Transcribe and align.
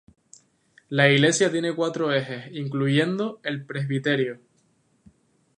La 0.89 1.11
iglesia 1.11 1.51
tiene 1.51 1.75
cuatro 1.75 2.11
entre-ejes, 2.11 2.55
incluyendo 2.55 3.39
el 3.43 3.63
presbiterio. 3.67 4.39